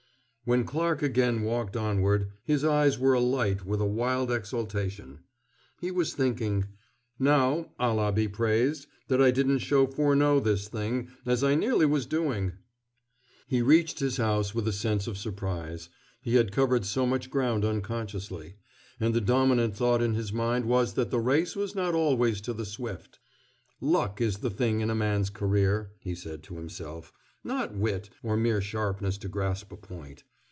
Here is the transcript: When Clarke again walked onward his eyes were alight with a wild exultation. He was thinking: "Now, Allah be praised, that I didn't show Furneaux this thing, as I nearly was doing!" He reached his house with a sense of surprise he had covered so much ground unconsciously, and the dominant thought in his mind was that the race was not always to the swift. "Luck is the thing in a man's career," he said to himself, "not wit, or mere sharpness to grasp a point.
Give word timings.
When 0.43 0.65
Clarke 0.65 1.03
again 1.03 1.43
walked 1.43 1.77
onward 1.77 2.31
his 2.43 2.65
eyes 2.65 2.97
were 2.99 3.13
alight 3.13 3.63
with 3.63 3.79
a 3.79 3.85
wild 3.85 4.31
exultation. 4.31 5.19
He 5.79 5.91
was 5.91 6.13
thinking: 6.15 6.65
"Now, 7.19 7.69
Allah 7.79 8.11
be 8.11 8.27
praised, 8.27 8.87
that 9.07 9.21
I 9.21 9.29
didn't 9.31 9.59
show 9.59 9.85
Furneaux 9.87 10.41
this 10.41 10.67
thing, 10.67 11.09
as 11.25 11.41
I 11.43 11.55
nearly 11.55 11.85
was 11.85 12.05
doing!" 12.05 12.53
He 13.47 13.61
reached 13.61 13.99
his 13.99 14.17
house 14.17 14.53
with 14.53 14.67
a 14.67 14.73
sense 14.73 15.05
of 15.07 15.17
surprise 15.17 15.87
he 16.21 16.35
had 16.35 16.51
covered 16.51 16.85
so 16.85 17.05
much 17.05 17.29
ground 17.29 17.63
unconsciously, 17.63 18.55
and 18.99 19.13
the 19.13 19.21
dominant 19.21 19.77
thought 19.77 20.01
in 20.01 20.15
his 20.15 20.33
mind 20.33 20.65
was 20.65 20.95
that 20.95 21.11
the 21.11 21.19
race 21.19 21.55
was 21.55 21.75
not 21.75 21.93
always 21.93 22.41
to 22.41 22.51
the 22.53 22.65
swift. 22.65 23.19
"Luck 23.79 24.19
is 24.19 24.37
the 24.39 24.49
thing 24.49 24.81
in 24.81 24.89
a 24.89 24.95
man's 24.95 25.29
career," 25.29 25.91
he 25.99 26.15
said 26.15 26.41
to 26.43 26.55
himself, 26.55 27.13
"not 27.43 27.73
wit, 27.75 28.09
or 28.21 28.35
mere 28.35 28.59
sharpness 28.61 29.17
to 29.19 29.29
grasp 29.29 29.71
a 29.71 29.77
point. 29.77 30.23